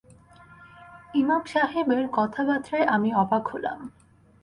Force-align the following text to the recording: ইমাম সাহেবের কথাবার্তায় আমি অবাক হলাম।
ইমাম 1.15 1.43
সাহেবের 1.45 2.05
কথাবার্তায় 2.11 2.85
আমি 2.85 3.09
অবাক 3.13 3.43
হলাম। 3.47 3.79